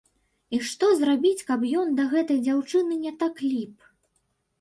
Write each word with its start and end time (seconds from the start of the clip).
І 0.57 0.59
што 0.69 0.87
зрабіць, 1.01 1.45
каб 1.49 1.65
ён 1.81 1.91
да 1.99 2.05
гэтай 2.13 2.39
дзяўчыны 2.47 2.97
не 3.05 3.13
так 3.21 3.35
ліп?!. 3.51 3.75